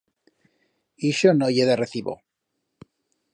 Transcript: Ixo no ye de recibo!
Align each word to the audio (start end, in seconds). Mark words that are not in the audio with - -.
Ixo 1.09 1.33
no 1.39 1.49
ye 1.57 1.69
de 1.69 1.75
recibo! 1.83 2.15